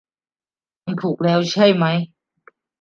[0.85, 1.85] มันถูกแล้วใช่ไหม